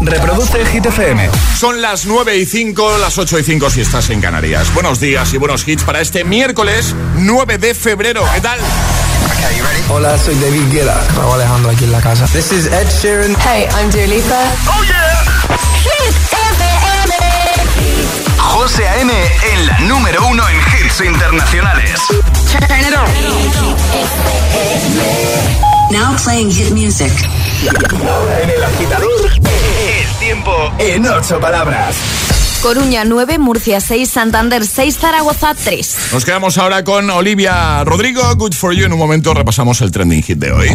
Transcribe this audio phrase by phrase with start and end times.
[0.00, 1.30] Reproduce Hit FM.
[1.58, 4.72] Son las 9 y 5, las 8 y 5 si estás en Canarias.
[4.74, 8.24] Buenos días y buenos hits para este miércoles 9 de febrero.
[8.34, 8.58] ¿Qué tal?
[9.88, 11.00] Hola, soy David Guetta.
[11.16, 12.26] Raúl Alejandro aquí en la casa.
[12.26, 13.36] This is Ed Sheeran.
[13.44, 14.40] Hey, I'm Dua Lipa.
[14.68, 15.24] ¡Oh, yeah!
[15.82, 17.14] Hit FM.
[18.38, 19.12] José A.M.
[19.52, 22.00] en la número uno en hits internacionales.
[22.50, 23.06] Turn it on.
[25.90, 27.12] Now playing hit music.
[28.42, 29.30] En el agitador,
[30.20, 31.96] tiempo en ocho palabras.
[32.62, 35.96] Coruña 9, Murcia 6, Santander 6, Zaragoza 3.
[36.12, 38.84] Nos quedamos ahora con Olivia Rodrigo, Good for You.
[38.84, 40.68] En un momento repasamos el trending hit de hoy.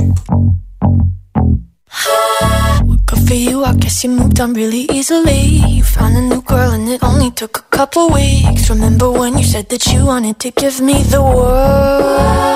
[3.05, 5.62] Good for you, I guess you moved on really easily.
[5.77, 8.67] You found a new girl and it only took a couple weeks.
[8.70, 12.55] Remember when you said that you wanted to give me the world?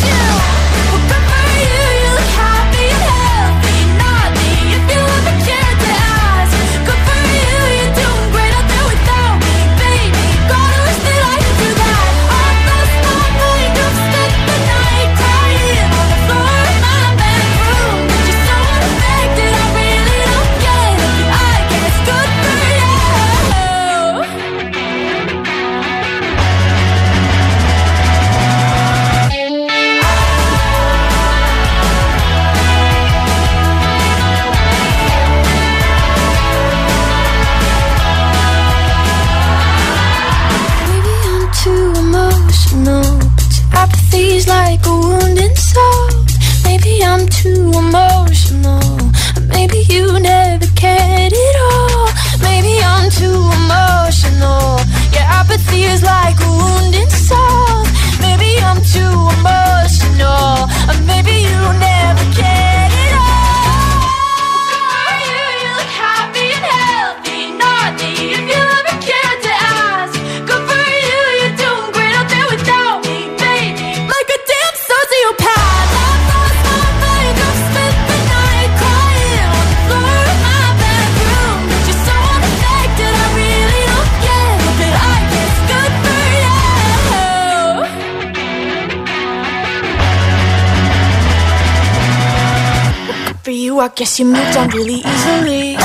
[93.51, 95.75] For you, I guess you moved on really easily.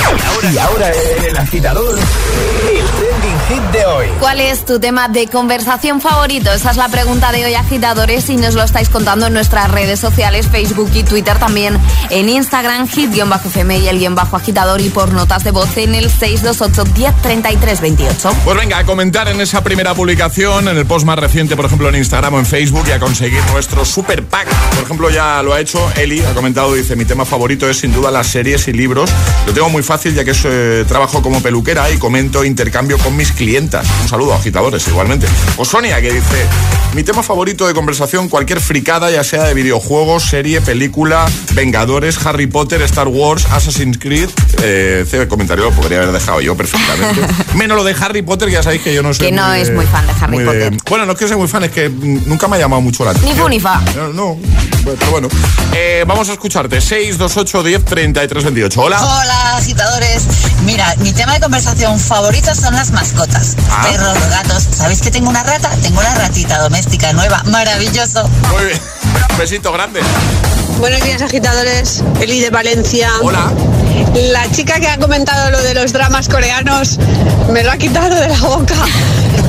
[0.43, 4.07] Y ahora en el agitador, el trending hit de hoy.
[4.21, 6.53] ¿Cuál es tu tema de conversación favorito?
[6.53, 9.99] Esa es la pregunta de hoy, agitadores, y nos lo estáis contando en nuestras redes
[9.99, 11.79] sociales, Facebook y Twitter, también
[12.11, 16.11] en Instagram, hit-fm y el guion bajo agitador, y por notas de voz en el
[16.11, 18.31] 628 10 28.
[18.45, 21.89] Pues venga, a comentar en esa primera publicación, en el post más reciente, por ejemplo,
[21.89, 24.49] en Instagram o en Facebook, y a conseguir nuestro super pack.
[24.75, 27.93] Por ejemplo, ya lo ha hecho Eli, ha comentado, dice, mi tema favorito es sin
[27.93, 29.11] duda las series y libros.
[29.47, 33.31] Lo tengo muy fácil ya que eh, trabajo como peluquera y comento intercambio con mis
[33.31, 33.87] clientas.
[34.03, 35.29] Un saludo, agitadores, igualmente.
[35.57, 36.47] O Sonia, que dice,
[36.95, 42.49] mi tema favorito de conversación, cualquier fricada, ya sea de videojuegos, serie, película, Vengadores, Harry
[42.49, 44.29] Potter, Star Wars, Assassin's Creed.
[44.63, 47.21] Eh, ese comentario lo podría haber dejado yo perfectamente.
[47.55, 49.61] Menos lo de Harry Potter, que ya sabéis que yo no soy Que no muy
[49.61, 50.77] es muy fan de Harry Potter.
[50.89, 53.05] Bueno, no es que sea muy fan, es que mm, nunca me ha llamado mucho
[53.05, 53.45] la Ni atención.
[53.45, 53.81] fu ni fa.
[53.95, 54.39] No, no,
[54.85, 55.29] pero bueno.
[55.73, 56.81] Eh, vamos a escucharte.
[56.81, 58.81] 628 10 33 28.
[58.83, 59.01] Hola.
[59.05, 60.16] Hola, agitadores.
[60.65, 63.57] Mira, mi tema de conversación favorito son las mascotas.
[63.71, 63.87] Ah.
[63.91, 64.67] Perros, gatos.
[64.71, 65.71] ¿Sabéis que tengo una rata?
[65.83, 67.43] Tengo una ratita doméstica nueva.
[67.45, 68.29] Maravilloso.
[68.53, 68.81] Muy bien.
[69.39, 70.01] Besito grande.
[70.79, 72.03] Buenos días, agitadores.
[72.21, 73.11] Eli de Valencia.
[73.23, 73.53] Hola.
[74.15, 76.99] La chica que ha comentado lo de los dramas coreanos
[77.51, 78.75] me lo ha quitado de la boca.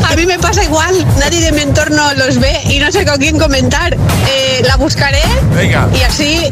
[0.10, 3.18] A mí me pasa igual, nadie de mi entorno los ve y no sé con
[3.18, 3.96] quién comentar.
[4.30, 5.22] Eh, la buscaré
[5.94, 6.52] y así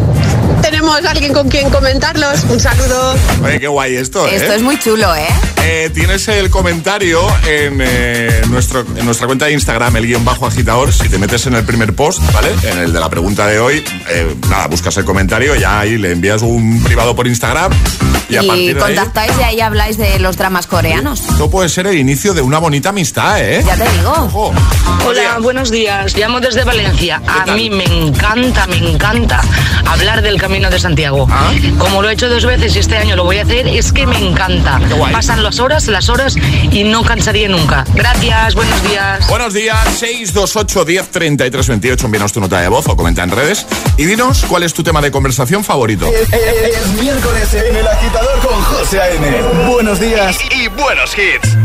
[0.85, 2.43] tenemos alguien con quien comentarlos.
[2.43, 3.15] Un saludo.
[3.43, 4.35] Oye, qué guay esto, ¿eh?
[4.35, 5.27] Es muy chulo, ¿eh?
[5.63, 10.45] eh tienes el comentario en, eh, nuestro, en nuestra cuenta de Instagram, el guion bajo
[10.45, 10.93] agitador.
[10.93, 12.49] Si te metes en el primer post, ¿vale?
[12.63, 16.11] En el de la pregunta de hoy, eh, nada, buscas el comentario, ya ahí le
[16.11, 17.73] envías un privado por Instagram.
[18.29, 21.21] Y, y a contactáis ahí, y ahí habláis de los dramas coreanos.
[21.21, 23.63] Esto puede ser el inicio de una bonita amistad, ¿eh?
[23.65, 24.11] Ya te digo.
[24.11, 24.53] Ojo.
[25.05, 26.15] Hola, buenos días.
[26.15, 27.21] Llamo desde Valencia.
[27.27, 29.41] A mí me encanta, me encanta
[29.85, 31.27] hablar del camino de Santiago.
[31.29, 31.51] Ah.
[31.77, 34.05] Como lo he hecho dos veces y este año lo voy a hacer, es que
[34.05, 34.79] me encanta.
[35.11, 36.35] Pasan las horas, las horas
[36.71, 37.85] y no cansaría nunca.
[37.93, 39.27] Gracias, buenos días.
[39.27, 42.05] Buenos días, 628 10 33 28.
[42.05, 43.65] Envíanos tu nota de voz o comenta en redes
[43.97, 46.07] y dinos cuál es tu tema de conversación favorito.
[46.07, 49.67] Es, miércoles en El Agitador con José A.N.
[49.67, 51.64] Buenos días y buenos hits.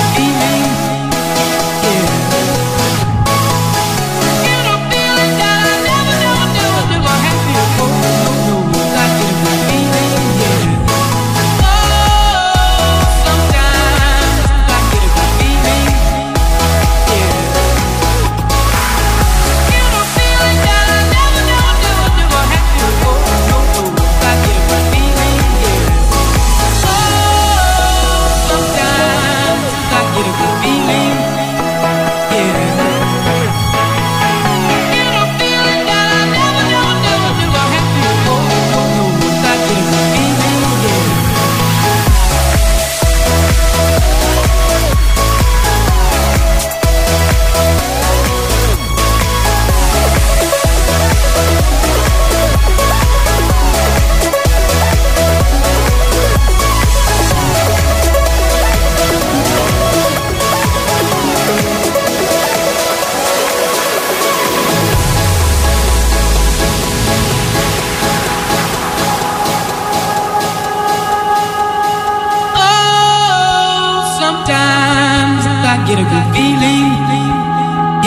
[75.91, 76.87] get a good feeling.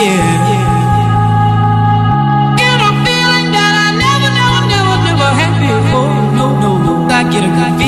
[0.01, 0.31] Yeah.
[2.57, 6.17] Get a feeling that I never, never, never, never had before.
[6.33, 7.84] No, no, I get a good feeling.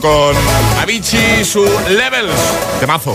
[0.00, 0.34] Con
[0.80, 2.32] Avicii, su Levels.
[2.80, 3.14] Temazo.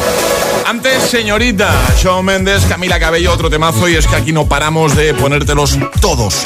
[0.66, 3.90] Antes, señorita, Shawn Mendes, Camila Cabello, otro temazo.
[3.90, 6.44] Y es que aquí no paramos de ponértelos todos.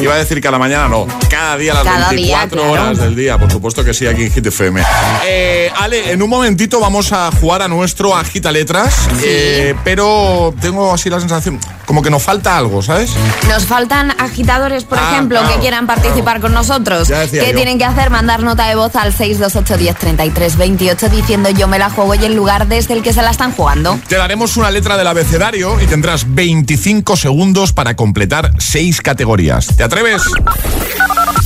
[0.00, 1.06] Iba a decir cada mañana, no.
[1.28, 2.72] Cada día, las Cada día, 24 claro.
[2.72, 3.38] horas del día.
[3.38, 4.82] Por supuesto que sí, aquí en Hit FM.
[5.26, 9.08] Eh, Ale, en un momentito vamos a jugar a nuestro Agita Letras.
[9.22, 13.10] eh, pero tengo así la sensación, como que nos falta algo, ¿sabes?
[13.48, 17.08] Nos faltan agitadores, por Ah, ejemplo, claro, que quieran participar con nosotros.
[17.08, 17.54] ¿Qué yo.
[17.54, 18.10] tienen que hacer?
[18.10, 22.24] Mandar nota de voz al 628 10 33 28 diciendo yo me la juego y
[22.24, 23.98] el lugar desde el que se la están jugando.
[24.08, 29.68] Te daremos una letra del abecedario y tendrás 25 segundos para completar 6 categorías.
[29.80, 30.20] ¿Te atreves?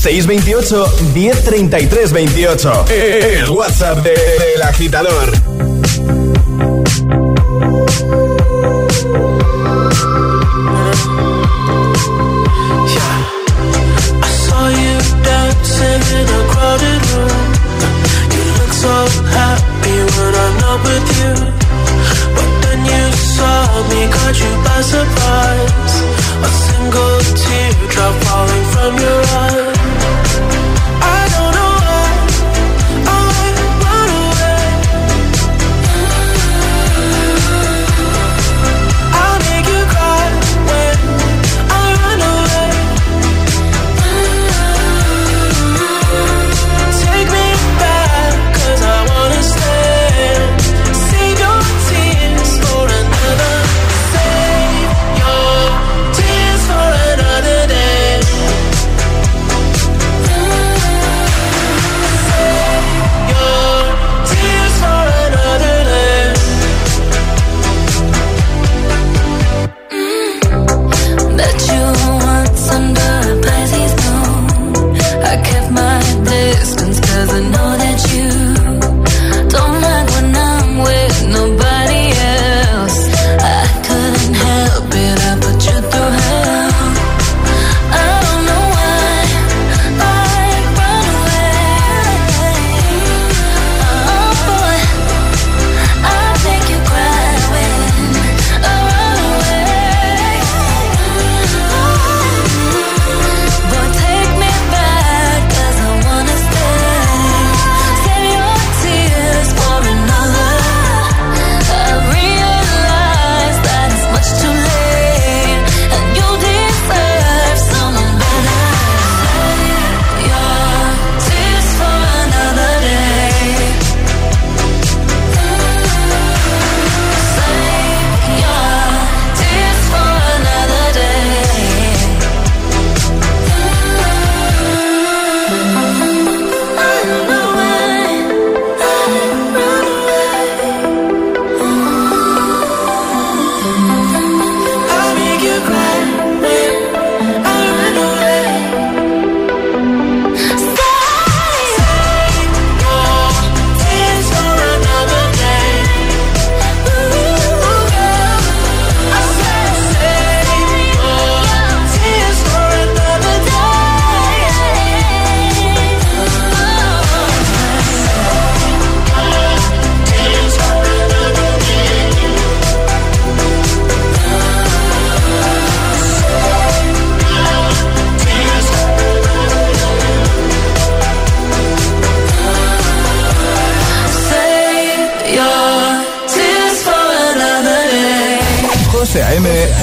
[0.02, 2.84] 628 1033 28.
[2.90, 5.32] El WhatsApp de- del agitador.
[12.96, 14.94] I saw you
[15.28, 17.44] dancing in a crowded room.
[18.34, 18.94] You look so
[19.38, 21.32] happy when I'm not with you.
[22.36, 23.02] But then you
[23.36, 23.58] saw
[23.90, 25.83] me, caught you by surprise.
[26.84, 29.63] Single teardrop falling from your eye.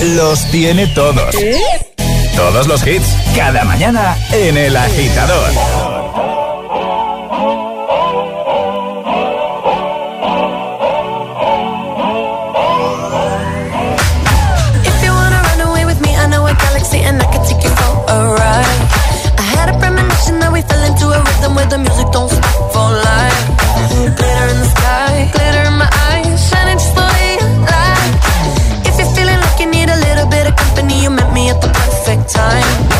[0.01, 1.35] Los tiene todos.
[2.35, 3.05] Todos los hits,
[3.35, 5.49] cada mañana en El Agitador.
[14.83, 17.63] If you wanna run away with me, I know a galaxy and I can take
[17.63, 18.81] you for a ride.
[19.37, 22.73] I had a premonition that we fell into a rhythm where the music don't stop
[22.73, 23.30] for life.
[32.11, 32.90] Perfect time.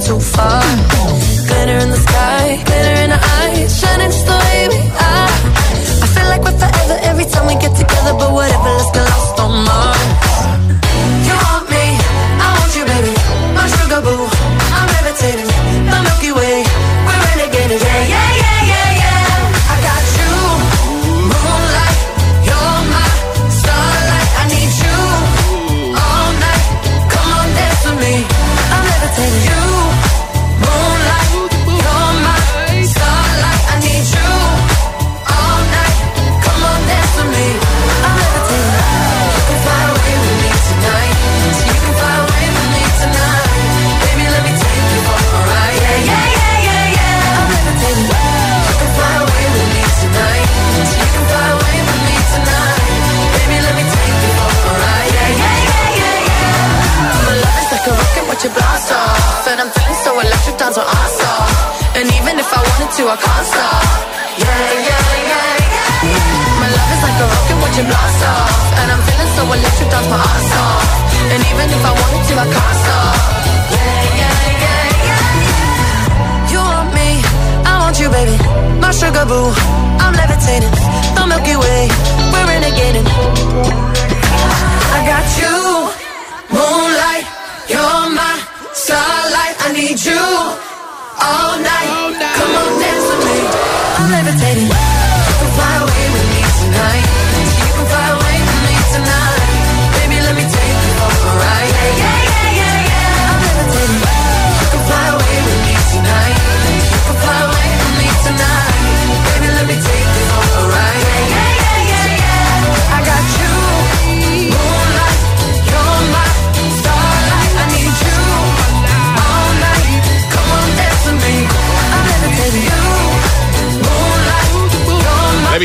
[0.00, 1.05] Too far.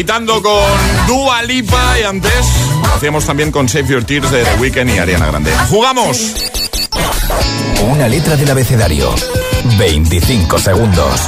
[0.02, 0.64] Levitando con
[1.06, 2.34] Dua Lipa y antes
[2.96, 5.52] hacíamos también con Save Your Tears de The Weeknd y Ariana Grande.
[5.70, 6.34] ¡Jugamos!
[7.88, 9.14] Una letra del abecedario.
[9.78, 11.22] 25 segundos.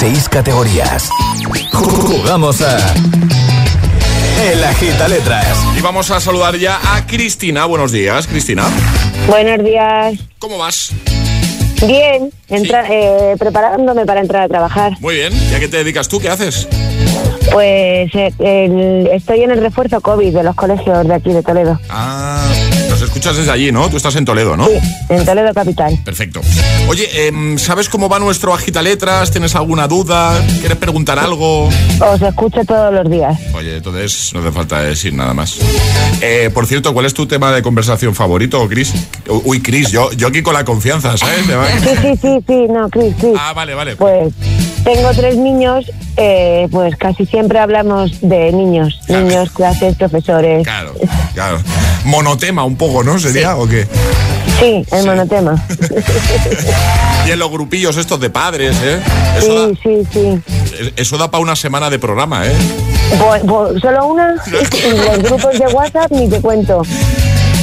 [0.00, 1.10] 6 categorías.
[1.74, 2.78] Jugamos a.
[4.50, 5.54] El Agita Letras.
[5.76, 7.66] Y vamos a saludar ya a Cristina.
[7.66, 8.64] Buenos días, Cristina.
[9.28, 10.14] Buenos días.
[10.38, 10.90] ¿Cómo vas?
[11.86, 14.96] Bien, entra- eh, preparándome para entrar a trabajar.
[15.00, 15.34] Muy bien.
[15.52, 16.18] ¿Y a qué te dedicas tú?
[16.18, 16.66] ¿Qué haces?
[17.52, 21.78] Pues eh, el- estoy en el refuerzo COVID de los colegios de aquí de Toledo.
[21.88, 22.46] Ah,
[22.90, 23.88] nos escuchas desde allí, ¿no?
[23.88, 24.66] Tú estás en Toledo, ¿no?
[24.66, 24.78] Sí,
[25.08, 25.96] en Toledo capital.
[26.04, 26.40] Perfecto.
[26.88, 29.30] Oye, em, ¿sabes cómo va nuestro agita letras?
[29.30, 30.32] ¿Tienes alguna duda?
[30.60, 31.68] ¿Quieres preguntar algo?
[32.00, 33.38] Os escucho todos los días.
[33.54, 35.56] Oye, entonces no hace falta decir nada más.
[36.20, 38.92] Eh, por cierto, ¿cuál es tu tema de conversación favorito, Chris?
[39.44, 41.36] Uy, Chris, yo, yo aquí con la confianza, ¿sabes?
[41.82, 43.32] Sí, sí, sí, sí, no, Cris, sí.
[43.38, 43.96] Ah, vale, vale.
[43.96, 44.32] Pues
[44.86, 49.00] tengo tres niños, eh, pues casi siempre hablamos de niños.
[49.08, 50.62] Niños, clases, profesores.
[50.62, 50.94] Claro,
[51.34, 51.58] claro.
[52.04, 53.18] Monotema un poco, ¿no?
[53.18, 53.84] ¿Sería o qué?
[54.60, 55.62] Sí, el monotema.
[57.26, 59.00] Y en los grupillos estos de padres, ¿eh?
[59.36, 60.92] Eso, Sí, sí, sí.
[60.94, 62.52] eso da para una semana de programa, ¿eh?
[63.18, 64.36] Pues, pues, ¿Solo una?
[64.46, 66.82] Los grupos de WhatsApp ni te cuento.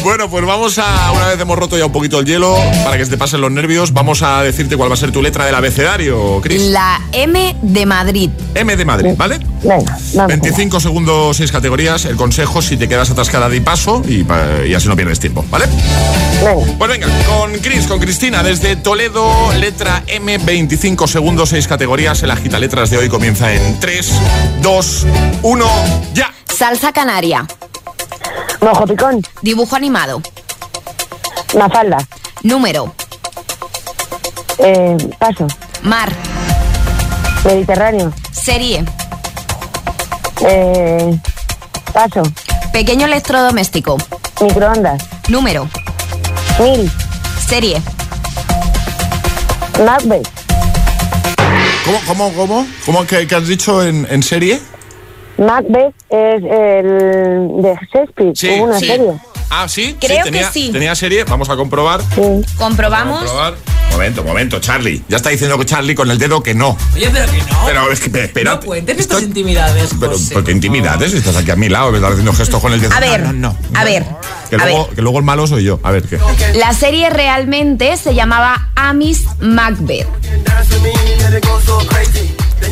[0.13, 3.05] Bueno, pues vamos a, una vez hemos roto ya un poquito el hielo, para que
[3.05, 5.55] se te pasen los nervios, vamos a decirte cuál va a ser tu letra del
[5.55, 6.61] abecedario, Chris.
[6.63, 8.29] La M de Madrid.
[8.53, 9.39] M de Madrid, ¿vale?
[9.63, 10.27] Venga, vamos.
[10.27, 12.05] 25 segundos, 6 categorías.
[12.05, 14.25] El consejo, si te quedas atascada, di paso y,
[14.73, 15.65] así no pierdes tiempo, ¿vale?
[16.43, 16.75] Venga.
[16.77, 22.21] Pues venga, con Chris, con Cristina, desde Toledo, letra M, 25 segundos, 6 categorías.
[22.23, 24.11] El agita letras de hoy comienza en 3,
[24.61, 25.05] 2,
[25.43, 25.65] 1,
[26.13, 26.33] ya.
[26.53, 27.47] Salsa canaria.
[28.63, 29.21] Mojo picón.
[29.41, 30.21] Dibujo animado.
[31.57, 31.97] Mafalda.
[32.43, 32.93] Número.
[34.57, 35.47] Eh, paso.
[35.81, 36.09] Mar.
[37.43, 38.13] Mediterráneo.
[38.31, 38.85] Serie.
[40.47, 41.19] Eh,
[41.91, 42.23] paso.
[42.71, 43.97] Pequeño electrodoméstico.
[44.39, 45.03] Microondas.
[45.27, 45.69] Número.
[46.59, 46.89] Mil.
[47.45, 47.81] Serie.
[49.85, 50.27] Macbeth.
[51.83, 52.67] ¿Cómo, cómo, cómo?
[52.85, 54.61] ¿Cómo que, que has dicho en, en serie?
[55.45, 58.31] Macbeth es el de Shakespeare.
[58.35, 58.87] Sí, hubo una sí.
[58.87, 59.11] serie.
[59.49, 59.95] Ah, sí.
[59.99, 60.69] Creo sí, tenía, que sí.
[60.71, 62.01] Tenía serie, vamos a comprobar.
[62.15, 62.21] Sí.
[62.57, 63.19] Comprobamos.
[63.19, 63.53] comprobar.
[63.91, 65.03] Momento, momento, Charlie.
[65.07, 66.75] Ya está diciendo que Charlie con el dedo que no.
[66.95, 67.65] Oye, pero que no.
[67.65, 68.55] Pero es que, espera.
[68.55, 71.97] no cuentes estas intimidades, Pero, José, porque por intimidades, estás aquí a mi lado, me
[71.97, 72.91] estás haciendo gestos con el dedo.
[72.91, 73.79] A ver, No, no, no.
[73.79, 74.03] a ver,
[74.49, 74.95] Que a luego, ver.
[74.95, 75.79] que luego el malo soy yo.
[75.83, 76.17] A ver, ¿qué?
[76.55, 80.07] La serie realmente se llamaba Amis Macbeth.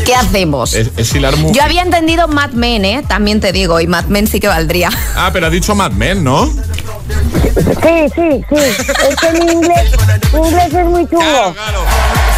[0.06, 0.74] ¿Qué hacemos?
[0.74, 3.04] Es, es hilar mu- Yo había entendido Mad Men, ¿eh?
[3.08, 4.90] También te digo, y Mad Men sí que valdría.
[5.16, 6.46] Ah, pero ha dicho Mad Men, ¿no?
[6.48, 8.56] Sí, sí, sí.
[8.56, 9.92] Es que mi inglés,
[10.34, 11.20] mi inglés es muy chungo.
[11.22, 11.84] Claro, claro.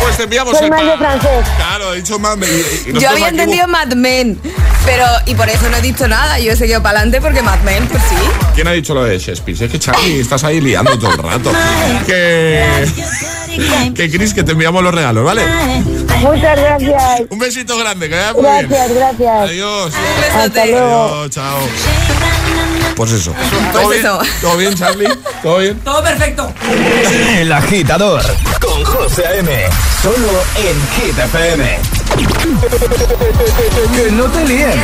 [0.01, 1.45] Pues te enviamos Soy el mal de francés.
[1.55, 2.49] Claro, ha dicho Mad Men.
[2.99, 4.39] Yo había entendido Mad Men,
[4.85, 6.39] pero y por eso no he dicho nada.
[6.39, 8.15] Yo he seguido para adelante porque Mad Men, pues sí.
[8.55, 9.63] ¿Quién ha dicho lo de Shakespeare?
[9.63, 11.51] Es que Charlie, estás ahí liando todo el rato.
[12.05, 12.65] Que.
[13.95, 15.43] Que Chris, que te enviamos los regalos, ¿vale?
[16.21, 17.21] Muchas gracias.
[17.29, 18.67] Un besito grande, que vaya muy bien.
[18.69, 19.49] Gracias, gracias.
[19.49, 19.93] Adiós.
[20.35, 21.03] Hasta luego.
[21.05, 21.57] Adiós, chao.
[22.95, 23.33] Pues eso.
[23.71, 24.01] ¿Todo Pues bien?
[24.01, 24.19] eso.
[24.41, 25.09] ¿Todo bien, Charlie?
[25.41, 25.79] ¿Todo bien?
[25.79, 26.53] Todo perfecto.
[27.37, 28.21] El agitador
[28.61, 29.51] con José A.M.
[30.01, 31.79] Solo en Hit FM.
[33.95, 34.79] Que no te líen.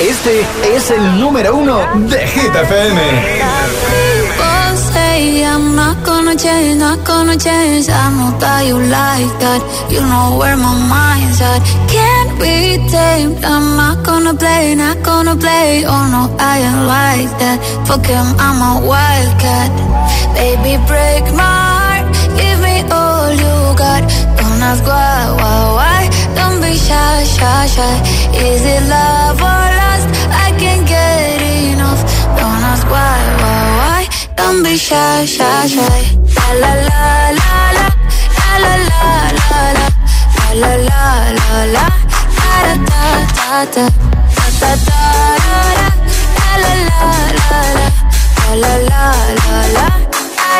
[0.00, 3.00] Este es el número uno de Hit FM.
[4.92, 7.88] Say I'm not gonna change, not gonna change.
[7.88, 9.60] I know that you like that.
[9.90, 11.60] You know where my mind's at.
[11.88, 13.44] Can't be tamed.
[13.44, 15.84] I'm not gonna play, not gonna play.
[15.86, 17.58] Oh no, I ain't like that.
[17.86, 19.70] Fuck him, I'm a wildcat.
[20.34, 22.06] Baby, break my heart.
[22.38, 24.02] Give me all you got.
[24.38, 25.99] Don't ask why, why, why.
[26.36, 27.94] Don't be shy, shy, shy.
[28.34, 30.08] Is it love or lust?
[30.44, 32.02] I can't get enough.
[32.38, 34.02] Don't ask why, why, why.
[34.36, 36.00] Don't be shy, shy, shy.
[36.36, 37.02] La la la
[37.40, 37.86] la la.
[38.40, 39.02] La la la
[39.38, 39.86] la la.
[40.62, 41.04] La la
[41.74, 41.86] la.
[43.36, 43.84] Da da
[44.60, 45.02] da da
[45.40, 46.92] la la la
[47.38, 47.86] la.
[48.60, 49.04] La la la
[49.46, 50.09] la la.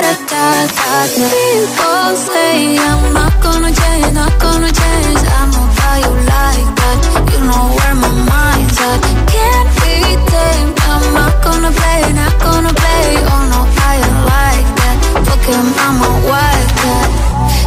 [0.00, 1.04] Da da da.
[1.12, 5.20] People say I'm not gonna change, not gonna change.
[5.28, 6.98] I know how you like that.
[7.30, 9.00] You know where my mind's at.
[9.28, 10.72] Can't be tamed.
[10.88, 13.06] I'm not gonna play, not gonna play.
[13.28, 14.96] Oh no, I ain't like that.
[15.26, 17.08] Fuck him, I'm a wildcat.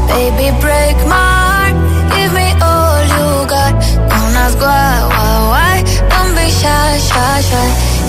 [0.09, 1.75] Baby, break my heart.
[2.15, 3.73] Give me all you got.
[4.09, 5.75] Don't ask why, why, why.
[6.09, 7.67] Don't be shy, shy, shy.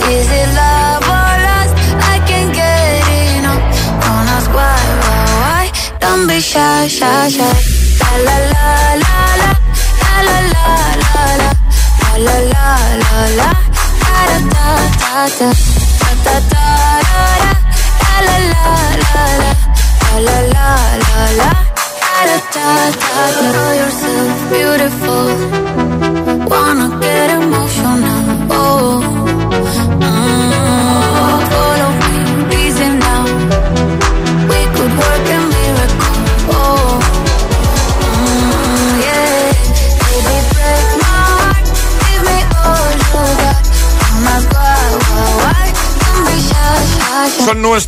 [0.08, 1.03] Is it love
[6.04, 7.54] Don't be shy, shy, shy.
[8.00, 8.66] La la la
[9.02, 9.50] la la.
[10.02, 10.66] La la la
[11.02, 11.50] la la.
[12.24, 12.68] La la la
[13.02, 13.48] la la.
[14.02, 14.68] Da da
[15.00, 15.73] da da.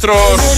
[0.06, 0.55] Shy.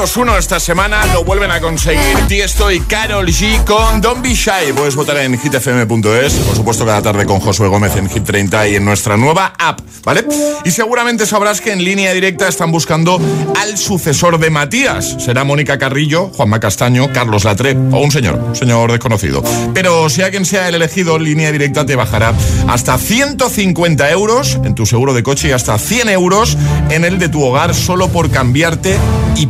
[0.00, 1.04] Números uno esta semana.
[1.12, 4.72] Lo vuelven a conseguir Tiesto y Carol G con Don't Be Shy.
[4.74, 6.32] Puedes votar en hitfm.es.
[6.32, 9.80] Por supuesto, cada tarde con Josué Gómez en Hit 30 y en nuestra nueva app,
[10.02, 10.24] ¿vale?
[10.64, 13.20] Y seguramente sabrás que en línea directa están buscando
[13.60, 15.16] al sucesor de Matías.
[15.18, 19.44] Será Mónica Carrillo, Juanma Castaño, Carlos Latre o un señor, un señor desconocido.
[19.74, 22.32] Pero sea quien sea el elegido, línea directa te bajará
[22.68, 26.56] hasta 150 euros en tu seguro de coche y hasta 100 euros
[26.88, 28.96] en el de tu hogar solo por cambiarte
[29.36, 29.46] y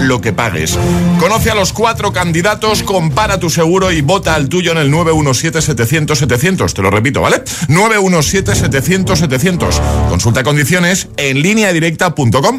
[0.00, 0.76] lo que pagues.
[1.20, 6.72] Conoce a los cuatro candidatos, compara tu seguro y vota al tuyo en el 917-700-700.
[6.72, 7.44] Te lo repito, ¿vale?
[7.68, 10.08] 917-700-700.
[10.08, 12.58] Consulta condiciones en lineadirecta.com.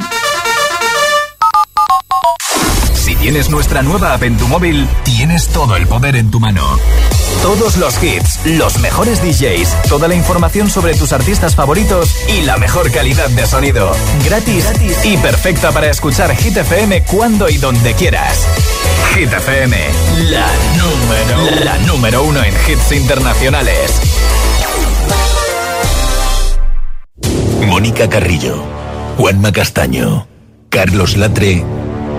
[2.94, 6.78] Si tienes nuestra nueva app en tu móvil, tienes todo el poder en tu mano.
[7.42, 12.58] Todos los hits, los mejores DJs, toda la información sobre tus artistas favoritos y la
[12.58, 13.92] mejor calidad de sonido.
[14.26, 15.06] Gratis, Gratis.
[15.06, 18.48] y perfecta para escuchar Hit FM cuando y donde quieras.
[19.13, 19.78] Hit FM,
[20.30, 24.02] la número, la número uno en hits internacionales.
[27.68, 28.63] Mónica Carrillo,
[29.18, 30.28] Juanma Castaño,
[30.70, 31.63] Carlos Latre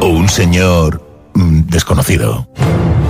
[0.00, 1.02] o un señor
[1.34, 2.48] mm, desconocido.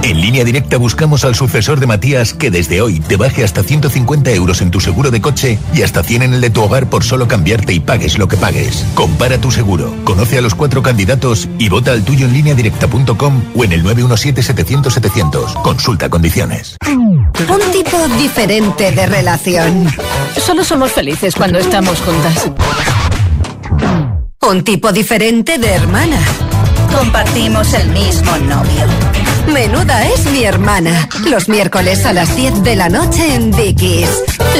[0.02, 4.30] En línea directa buscamos al sucesor de Matías que desde hoy te baje hasta 150
[4.32, 7.04] euros en tu seguro de coche y hasta 100 en el de tu hogar por
[7.04, 8.86] solo cambiarte y pagues lo que pagues.
[8.94, 13.42] Compara tu seguro, conoce a los cuatro candidatos y vota al tuyo en línea directa.com
[13.54, 15.62] o en el 917-700-700.
[15.62, 16.76] Consulta condiciones.
[16.86, 19.86] Un tipo diferente de relación.
[20.40, 22.50] Solo somos felices cuando estamos juntas.
[24.48, 26.18] Un tipo diferente de hermana.
[26.96, 29.27] Compartimos el mismo novio.
[29.52, 31.08] Menuda es mi hermana.
[31.28, 34.08] Los miércoles a las 10 de la noche en Dickies.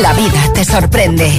[0.00, 1.30] La vida te sorprende.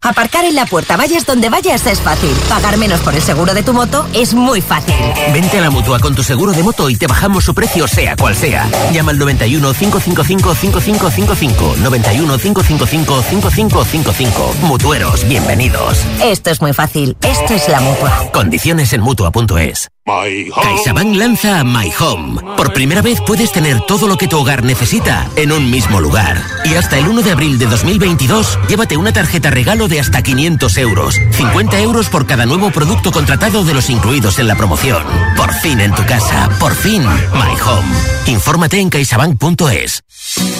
[0.00, 2.30] Aparcar en la puerta, vayas donde vayas, es fácil.
[2.48, 4.94] Pagar menos por el seguro de tu moto es muy fácil.
[5.32, 8.16] Vente a la mutua con tu seguro de moto y te bajamos su precio, sea
[8.16, 8.68] cual sea.
[8.92, 11.76] Llama al 91 555 5555.
[11.82, 14.54] 91 555 5555.
[14.62, 15.98] Mutueros, bienvenidos.
[16.22, 17.16] Esto es muy fácil.
[17.22, 18.30] Esto es la mutua.
[18.32, 19.88] Condiciones en mutua.es.
[20.08, 22.40] CaixaBank lanza My Home.
[22.56, 26.42] Por primera vez puedes tener todo lo que tu hogar necesita en un mismo lugar.
[26.64, 30.78] Y hasta el 1 de abril de 2022, llévate una tarjeta regalo de hasta 500
[30.78, 31.14] euros.
[31.32, 35.02] 50 euros por cada nuevo producto contratado de los incluidos en la promoción.
[35.36, 36.48] Por fin en tu casa.
[36.58, 37.88] Por fin My Home.
[38.28, 40.04] Infórmate en caixabank.es.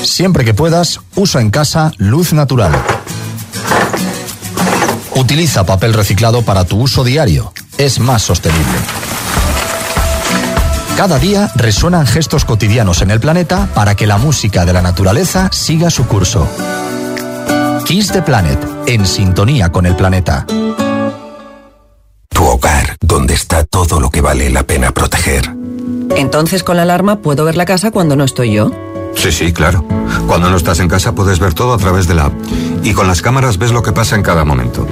[0.02, 2.72] Siempre que puedas, usa en casa luz natural.
[5.14, 7.54] Utiliza papel reciclado para tu uso diario.
[7.78, 8.76] Es más sostenible.
[10.98, 15.48] Cada día resuenan gestos cotidianos en el planeta para que la música de la naturaleza
[15.52, 16.48] siga su curso.
[17.86, 18.58] Kiss the Planet,
[18.88, 20.44] en sintonía con el planeta.
[22.28, 25.54] Tu hogar, donde está todo lo que vale la pena proteger.
[26.16, 28.72] Entonces con la alarma puedo ver la casa cuando no estoy yo.
[29.14, 29.84] Sí, sí, claro.
[30.26, 32.32] Cuando no estás en casa puedes ver todo a través de la app.
[32.82, 34.84] Y con las cámaras ves lo que pasa en cada momento.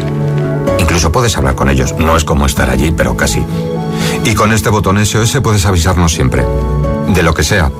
[0.78, 1.96] Incluso puedes hablar con ellos.
[1.98, 3.44] No es como estar allí, pero casi.
[4.24, 6.44] Y con este botón SOS puedes avisarnos siempre.
[7.08, 7.70] De lo que sea.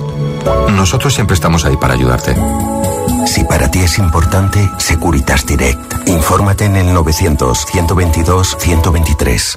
[0.71, 2.37] Nosotros siempre estamos ahí para ayudarte.
[3.27, 6.09] Si para ti es importante, Securitas Direct.
[6.09, 9.57] Infórmate en el 900-122-123.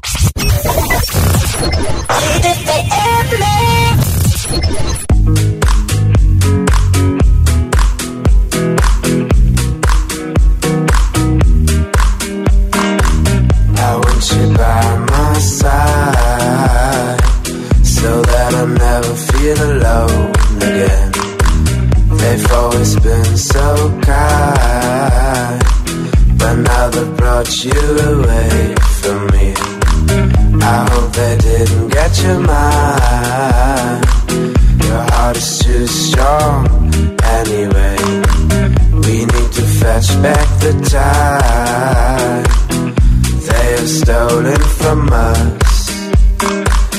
[13.81, 15.98] I want you by my side
[18.59, 21.11] so that I never feel alone again.
[22.17, 25.63] They've always been so kind,
[26.37, 29.53] but now they've brought you away from me.
[30.61, 34.05] I hope they didn't get your mind.
[34.83, 36.67] Your heart is too strong
[37.39, 37.97] anyway.
[39.05, 42.43] We need to fetch back the time
[43.47, 45.68] they have stolen from us.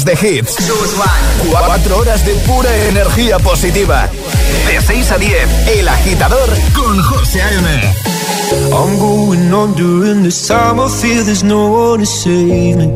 [0.00, 0.56] horas de hits.
[1.50, 4.08] Cuatro horas de pura energía positiva.
[4.66, 7.94] De 6 a 10, El Agitador con José A.M.
[8.72, 10.80] I'm going on during this time.
[10.80, 12.86] I feel there's no one to save me.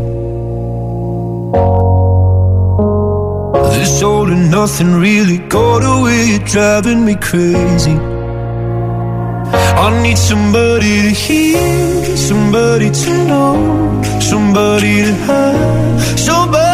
[3.79, 7.97] This all and nothing really got away, driving me crazy.
[9.77, 16.74] I need somebody to hear, somebody to know, somebody to have, somebody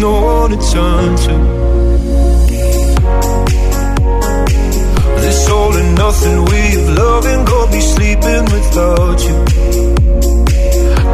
[0.00, 1.34] no one to turn to.
[5.22, 9.36] This all and nothing way of loving got me sleeping without you.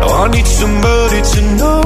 [0.00, 1.82] Now I need somebody to know,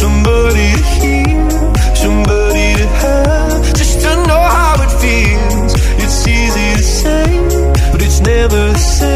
[0.00, 1.50] somebody to hear,
[1.94, 5.72] somebody to have, just to know how it feels.
[6.02, 7.26] It's easy to say,
[7.92, 9.15] but it's never the same.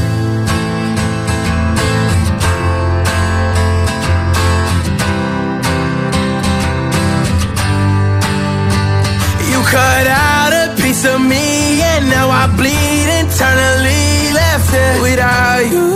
[9.71, 15.87] Cut out a piece of me and now I bleed internally left it without you,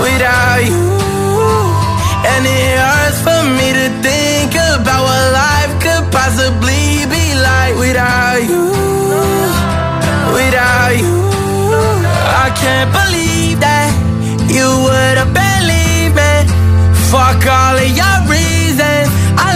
[0.00, 0.84] without you.
[2.32, 8.40] And it hurts for me to think about what life could possibly be like without
[8.48, 8.64] you,
[10.32, 11.16] without you.
[12.44, 13.92] I can't believe that
[14.56, 16.32] you would have believed me.
[17.12, 19.12] Fuck all of your reasons.
[19.36, 19.55] I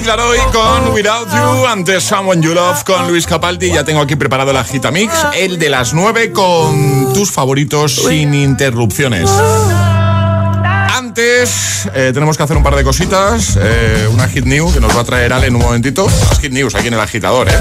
[0.00, 3.70] Kid Laroi con Without You, antes Someone You Love con Luis Capaldi.
[3.70, 8.32] Ya tengo aquí preparado la Gita Mix, el de las 9 con tus favoritos sin
[8.32, 9.28] interrupciones.
[10.94, 13.58] Antes eh, tenemos que hacer un par de cositas.
[13.60, 16.06] eh, una hit new que nos va a traer Ale en un momentito.
[16.30, 17.58] Las hit news aquí en el agitador, ¿eh?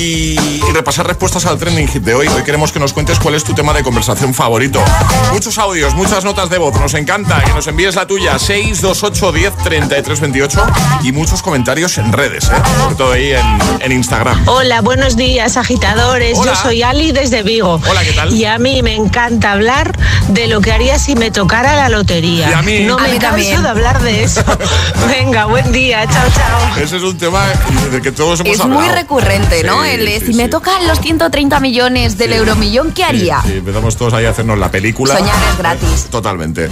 [0.00, 2.26] Y, y repasar respuestas al trending hit de hoy.
[2.26, 4.82] Hoy queremos que nos cuentes cuál es tu tema de conversación favorito.
[5.30, 6.74] Muchos audios, muchas notas de voz.
[6.80, 8.38] Nos encanta que nos envíes la tuya.
[8.38, 10.66] 628 10 33 28
[11.02, 12.62] y muchos comentarios en redes, ¿eh?
[12.82, 14.48] Sobre todo ahí en, en Instagram.
[14.48, 16.38] Hola, buenos días, agitadores.
[16.38, 16.54] Hola.
[16.54, 17.78] Yo soy Ali desde Vigo.
[17.86, 18.32] Hola, ¿qué tal?
[18.32, 19.94] Y a mí me encanta hablar
[20.28, 22.48] de lo que haría si me tocara la lotería.
[22.48, 22.80] Y a mí.
[22.84, 23.62] No A me mí canso también.
[23.62, 24.42] de hablar de eso.
[25.08, 26.06] Venga, buen día.
[26.08, 26.76] Chao, chao.
[26.82, 27.44] Ese es un tema
[27.90, 28.80] del que todos hemos Es hablado.
[28.80, 29.82] muy recurrente, ¿no?
[29.89, 33.42] Sí, Sí, si me tocan los 130 millones del euromillón, ¿qué haría?
[33.44, 35.16] Sí, empezamos todos ahí a hacernos la película.
[35.16, 36.06] Soñar es gratis.
[36.10, 36.68] Totalmente.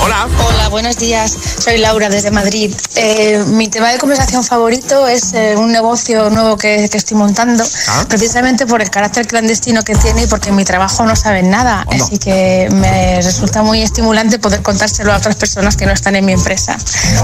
[0.00, 0.28] Hola.
[0.46, 1.32] Hola, buenos días.
[1.64, 2.72] Soy Laura desde Madrid.
[2.94, 7.64] Eh, mi tema de conversación favorito es eh, un negocio nuevo que, que estoy montando,
[7.88, 8.04] Ah.
[8.08, 11.82] precisamente por el carácter clandestino que tiene y porque en mi trabajo no saben nada.
[11.82, 12.04] Anda.
[12.04, 16.24] Así que me resulta muy estimulante poder contárselo a otras personas que no están en
[16.24, 16.78] mi empresa.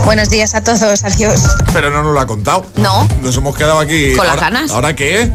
[0.05, 1.05] Buenos días a todos.
[1.05, 1.41] Adiós.
[1.73, 2.67] Pero no nos lo ha contado.
[2.77, 3.09] No.
[3.23, 4.15] Nos hemos quedado aquí.
[4.17, 4.71] Con las ganas.
[4.73, 5.31] ¿Ahora qué?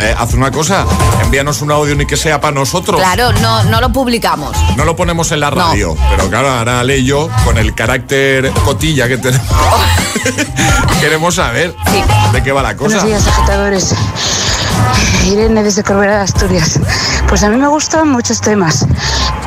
[0.00, 0.86] Eh, haz una cosa.
[1.22, 3.00] Envíanos un audio ni que sea para nosotros.
[3.00, 4.56] Claro, no, no lo publicamos.
[4.76, 5.96] No lo ponemos en la radio.
[6.10, 9.46] Pero claro, ahora Ale y yo, con el carácter cotilla que tenemos,
[11.00, 11.74] queremos saber
[12.32, 13.00] de qué va la cosa.
[13.00, 13.94] Buenos días, agitadores.
[15.26, 16.78] Irene desde Corbera de Asturias.
[17.28, 18.86] Pues a mí me gustan muchos temas,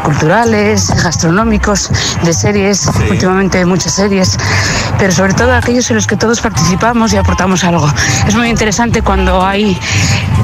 [0.03, 1.89] culturales, gastronómicos,
[2.23, 4.37] de series, últimamente muchas series,
[4.97, 7.91] pero sobre todo aquellos en los que todos participamos y aportamos algo.
[8.27, 9.77] Es muy interesante cuando hay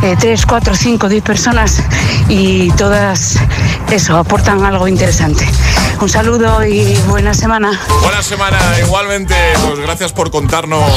[0.02, 1.82] eh, tres, cuatro, cinco, diez personas
[2.30, 3.40] y todas
[3.92, 5.48] eso aportan algo interesante.
[6.00, 7.80] Un saludo y buena semana.
[8.04, 9.36] Buena semana, igualmente.
[9.66, 10.92] Pues gracias por contarnos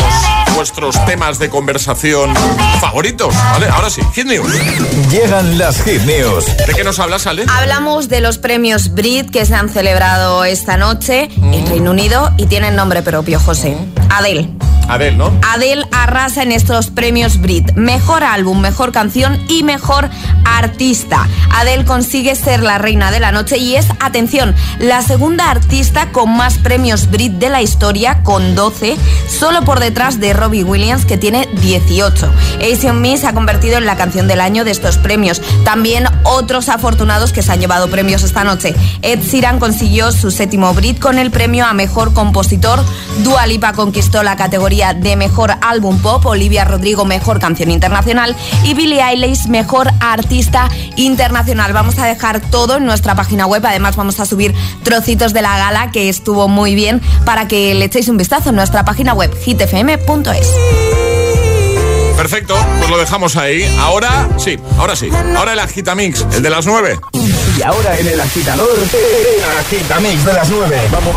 [0.54, 2.34] vuestros temas de conversación
[2.80, 3.34] favoritos.
[3.52, 3.68] ¿Vale?
[3.68, 4.52] Ahora sí, Hit News.
[5.08, 6.44] Llegan las Hit News.
[6.66, 7.46] ¿De qué nos hablas, Ale?
[7.48, 12.46] Hablamos de los premios Brit que se han celebrado esta noche en Reino Unido y
[12.46, 13.76] tienen nombre propio, José.
[14.10, 14.48] Adele.
[14.90, 15.30] Adele, ¿no?
[15.42, 17.74] Adele arrasa en estos premios Brit.
[17.74, 20.10] Mejor álbum, mejor canción y mejor
[20.44, 21.28] artista.
[21.54, 26.36] Adele consigue ser la reina de la noche y es, atención, la segunda artista con
[26.36, 28.96] más premios Brit de la historia, con 12,
[29.28, 32.28] solo por detrás de Robbie Williams, que tiene 18.
[32.72, 35.40] Asian Me se ha convertido en la canción del año de estos premios.
[35.64, 38.74] También otros afortunados que se han llevado premios esta noche.
[39.02, 42.84] Ed Sheeran consiguió su séptimo Brit con el premio a mejor compositor.
[43.22, 46.24] Dua Lipa conquistó la categoría de mejor álbum pop.
[46.26, 48.34] Olivia Rodrigo, mejor canción internacional.
[48.64, 51.72] Y Billie Eilish, mejor artista internacional.
[51.72, 53.64] Vamos a dejar todo en nuestra página web.
[53.64, 57.84] Además, vamos a subir trocitos de la gala que estuvo muy bien para que le
[57.84, 60.48] echéis un vistazo en nuestra página web hitfm.es.
[62.16, 63.64] Perfecto, pues lo dejamos ahí.
[63.78, 65.08] Ahora, sí, ahora sí.
[65.36, 67.00] Ahora el Agitamix, el de las 9.
[67.58, 70.80] Y ahora en el agitador, el agitamix de las 9.
[70.92, 71.16] Vamos.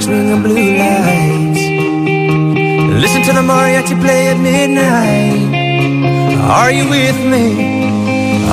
[0.00, 1.62] sparkling and blue lights.
[3.02, 5.54] Listen to the mariachi play at midnight.
[6.58, 7.44] Are you with me?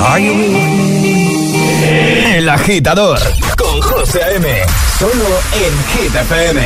[0.08, 2.36] Are you with me?
[2.36, 3.18] El agitador
[3.56, 4.46] con José M.
[4.98, 5.30] Solo
[5.62, 6.60] en Hit FM.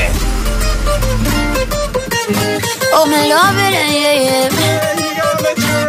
[2.92, 4.48] Oh, me love it, yeah, yeah.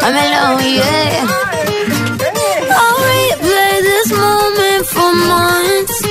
[0.06, 1.28] I'm alone, yeah.
[2.80, 6.11] I'll replay this moment for months.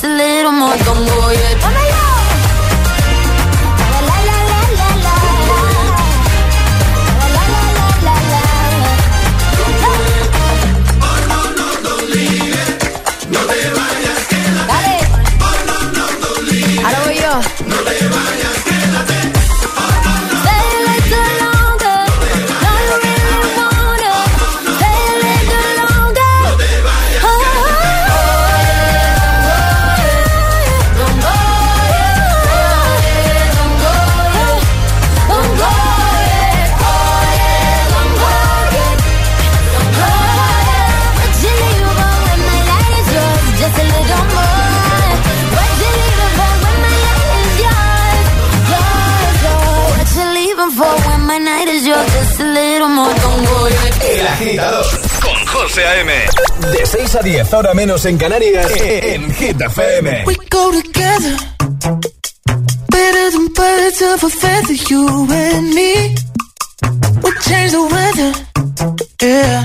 [0.00, 0.76] just a little more.
[0.84, 1.87] Don't go yet.
[55.88, 56.12] A.M.
[56.70, 59.34] De 6 a 10, ahora menos en Canarias, eh, en eh.
[59.34, 60.24] Hit FM.
[60.26, 61.36] We go together,
[62.88, 66.14] better than birds of a feather, you and me.
[67.22, 68.32] We change the weather,
[69.22, 69.57] yeah.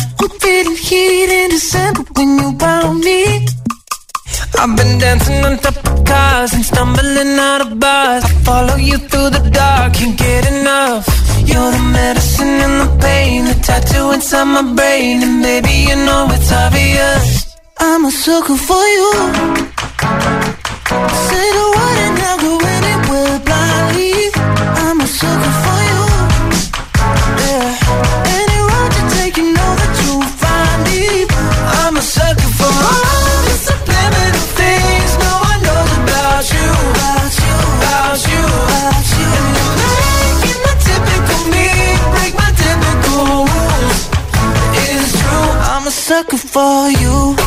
[46.14, 47.42] sucker for you.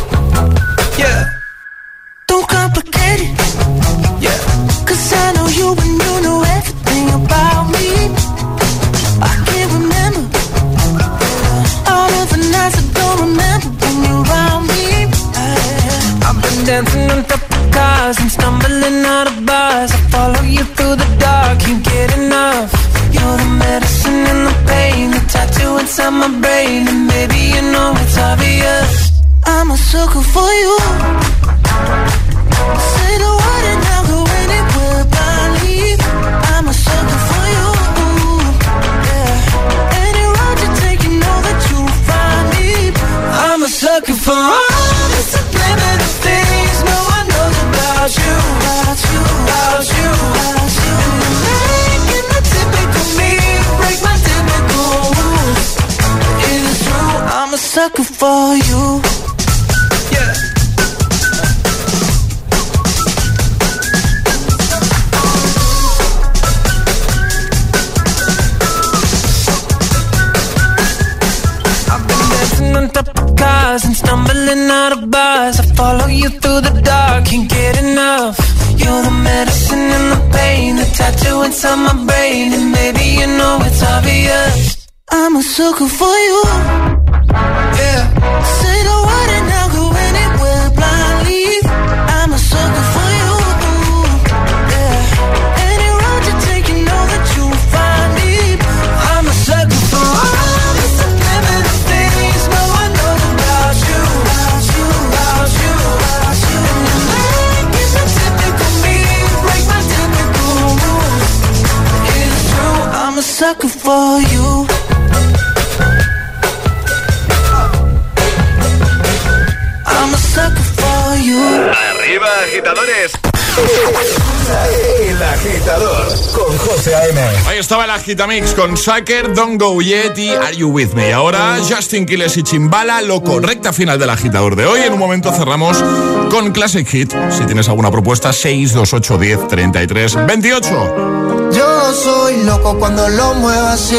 [127.57, 131.15] Ahí estaba el Agitamix con Sucker, Don't Go Yet Are You With Me.
[131.15, 134.83] Ahora Justin Quiles y Chimbala, lo correcta final del agitador de hoy.
[134.83, 135.83] En un momento cerramos
[136.31, 137.15] con Classic Hit.
[137.31, 141.17] Si tienes alguna propuesta, 628 10 33 28.
[141.51, 143.97] Yo soy loco cuando lo muevo así,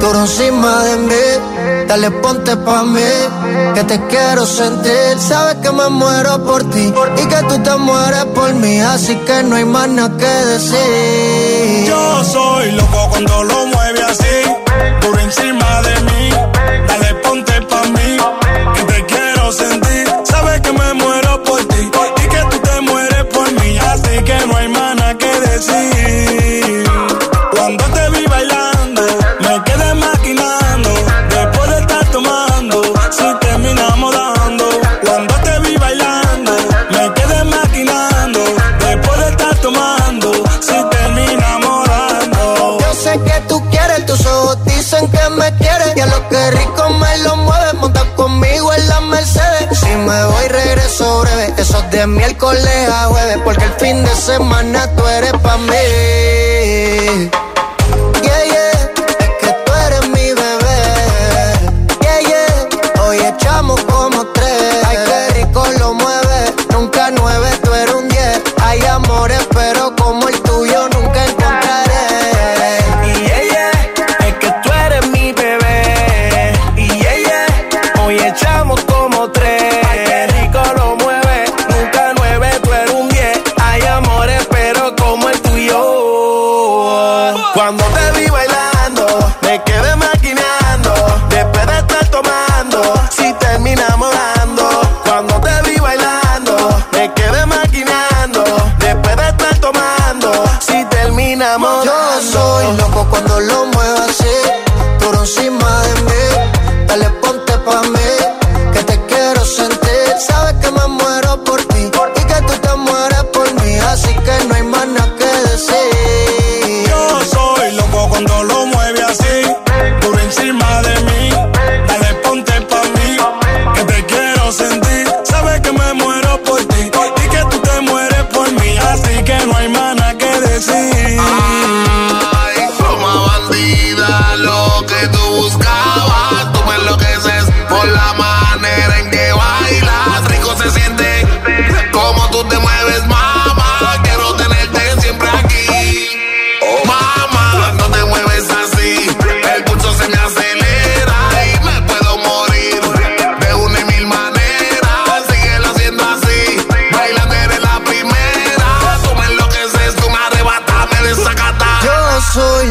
[0.00, 1.84] tú encima de mí.
[1.88, 3.00] Dale, ponte pa' mí,
[3.74, 5.18] que te quiero sentir.
[5.18, 8.78] Sabes que me muero por ti y que tú te mueres por mí.
[8.80, 11.86] Así que no hay más nada que decir.
[11.86, 14.36] Yo soy loco loco cuando lo mueve así,
[15.00, 16.30] por encima de mí.
[16.88, 18.10] Dale ponte pa mí,
[18.74, 20.06] que te quiero sentir.
[20.24, 21.80] Sabes que me muero por ti
[22.24, 26.47] y que tú te mueres por mí, así que no hay mana que decir.
[51.48, 57.30] Este Eso de miércoles a jueves, porque el fin de semana tú eres pa' mí.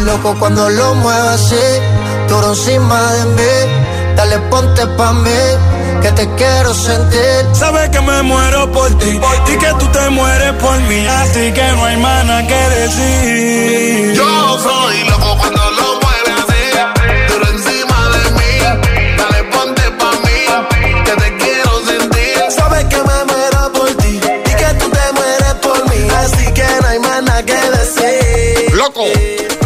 [0.07, 1.65] loco cuando lo muevo así,
[2.29, 3.53] duro encima de mí.
[4.15, 5.41] Dale ponte pa' mí,
[6.01, 7.39] que te quiero sentir.
[7.53, 9.19] Sabes que me muero por ti,
[9.53, 11.05] y que tú te mueres por mí.
[11.05, 14.13] Así que no hay más nada que decir.
[14.15, 16.63] Yo soy loco cuando lo mueves así,
[17.29, 18.53] duro encima de mí.
[19.19, 20.39] Dale ponte pa' mí,
[21.05, 22.37] que te quiero sentir.
[22.57, 24.13] Sabes que me muero por ti,
[24.49, 25.99] y que tú te mueres por mí.
[26.23, 28.73] Así que no hay más nada que decir.
[28.73, 29.03] Loco.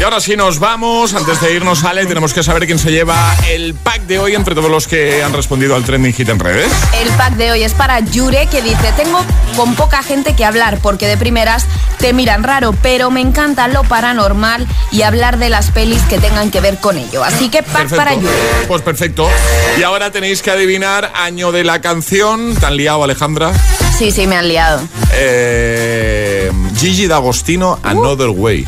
[0.02, 1.14] Y ahora sí nos vamos.
[1.14, 4.56] Antes de irnos, Ale, tenemos que saber quién se lleva el pack de hoy entre
[4.56, 6.72] todos los que han respondido al trending hit en redes.
[7.00, 9.24] El pack de hoy es para Yure que dice, tengo
[9.56, 11.68] con poca gente que hablar porque de primeras
[12.00, 16.50] te miran raro, pero me encanta lo paranormal y hablar de las pelis que tengan
[16.50, 17.24] que ver con ello.
[17.24, 17.96] Así que pack Perfecto.
[17.98, 18.34] para Yure.
[18.68, 19.30] Pues perfecto.
[19.78, 22.56] Y ahora tenéis que adivinar año de la canción.
[22.56, 23.52] ¿Te han liado, Alejandra?
[24.00, 24.82] Sí, sí, me han liado.
[25.14, 28.66] Eh, Gigi D'Agostino, Another Way.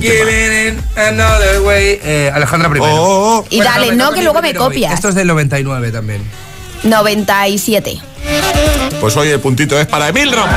[0.00, 1.98] Giving another way.
[2.02, 2.92] Eh, Alejandra primero.
[2.96, 4.92] Oh, Y dale, no, que luego me copias.
[4.94, 6.22] Esto es del 99 también.
[6.84, 7.98] 97.
[9.00, 10.54] Pues hoy el puntito es para Emil Ramos.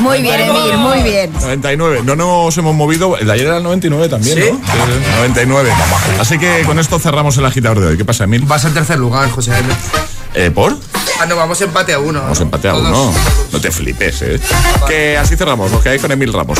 [0.00, 1.32] Muy bien, Emil, muy bien.
[1.32, 2.00] 99.
[2.04, 3.16] No nos hemos movido.
[3.16, 4.50] El de ayer era el 99 también, ¿Sí?
[4.50, 5.16] ¿no?
[5.18, 5.70] 99.
[6.18, 7.96] Así que con esto cerramos el agitador de hoy.
[7.96, 8.42] ¿Qué pasa, Emil?
[8.42, 9.52] Vas en tercer lugar, José.
[10.34, 10.76] Eh, ¿Por?
[11.20, 12.20] Ah, no, vamos empate a uno.
[12.22, 12.88] Vamos empate a Todos.
[12.88, 13.14] uno.
[13.52, 14.40] No te flipes, ¿eh?
[14.88, 15.72] Que así cerramos.
[15.72, 16.58] Os quedáis con Emil Ramos.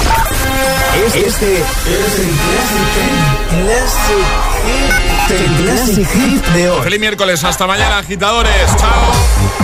[1.02, 1.64] Este es
[5.30, 6.82] el Classic Hit de hoy.
[6.82, 7.42] Feliz miércoles.
[7.42, 8.76] Hasta mañana, agitadores.
[8.76, 9.63] Chao.